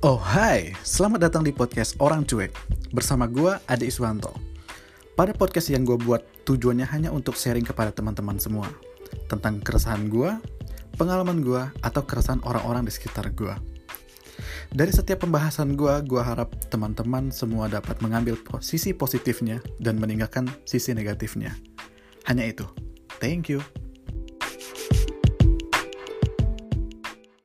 [0.00, 2.56] Oh hai, selamat datang di podcast Orang Cuek.
[2.88, 4.32] Bersama gue, Ade Iswanto.
[5.12, 8.64] Pada podcast yang gue buat tujuannya hanya untuk sharing kepada teman-teman semua
[9.28, 10.32] Tentang keresahan gue,
[10.96, 13.52] pengalaman gue, atau keresahan orang-orang di sekitar gue
[14.72, 20.96] Dari setiap pembahasan gue, gue harap teman-teman semua dapat mengambil sisi positifnya dan meninggalkan sisi
[20.96, 21.52] negatifnya.
[22.24, 22.64] Hanya itu,
[23.20, 23.60] thank you.